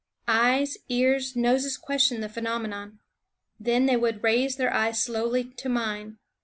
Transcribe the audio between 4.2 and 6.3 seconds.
raise their eyes slowly to mine.